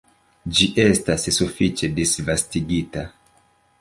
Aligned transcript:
Ĝi 0.59 0.69
estas 0.83 1.27
sufiĉe 1.37 1.91
disvastigita. 1.99 3.05